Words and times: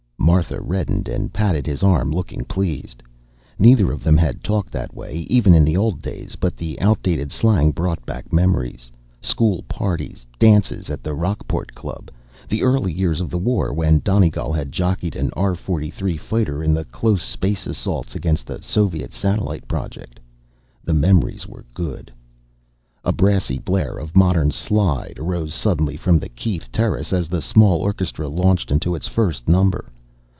Martha 0.23 0.61
reddened 0.61 1.09
and 1.09 1.33
patted 1.33 1.67
his 1.67 1.83
arm, 1.83 2.09
looking 2.09 2.45
pleased. 2.45 3.03
Neither 3.59 3.91
of 3.91 4.03
them 4.03 4.15
had 4.17 4.43
talked 4.43 4.71
that 4.71 4.93
way, 4.93 5.25
even 5.29 5.53
in 5.53 5.65
the 5.65 5.75
old 5.75 6.01
days, 6.01 6.37
but 6.39 6.55
the 6.55 6.79
out 6.79 7.01
dated 7.03 7.31
slang 7.33 7.71
brought 7.71 8.05
back 8.05 8.31
memories 8.31 8.91
school 9.19 9.63
parties, 9.63 10.25
dances 10.39 10.89
at 10.89 11.03
the 11.03 11.13
Rocketport 11.15 11.73
Club, 11.75 12.09
the 12.47 12.61
early 12.63 12.93
years 12.93 13.19
of 13.19 13.29
the 13.29 13.37
war 13.39 13.73
when 13.73 13.99
Donegal 13.99 14.53
had 14.53 14.71
jockeyed 14.71 15.17
an 15.17 15.31
R 15.35 15.53
43 15.53 16.15
fighter 16.17 16.63
in 16.63 16.73
the 16.73 16.85
close 16.85 17.23
space 17.23 17.65
assaults 17.67 18.15
against 18.15 18.45
the 18.47 18.61
Soviet 18.61 19.11
satellite 19.11 19.67
project. 19.67 20.19
The 20.83 20.93
memories 20.93 21.45
were 21.45 21.65
good. 21.73 22.11
A 23.03 23.11
brassy 23.11 23.57
blare 23.59 23.97
of 23.97 24.15
modern 24.15 24.51
"slide" 24.51 25.17
arose 25.19 25.53
suddenly 25.53 25.97
from 25.97 26.19
the 26.19 26.29
Keith 26.29 26.69
terrace 26.71 27.11
as 27.11 27.27
the 27.27 27.41
small 27.41 27.79
orchestra 27.81 28.29
launched 28.29 28.71
into 28.71 28.95
its 28.95 29.09
first 29.09 29.49
number. 29.49 29.91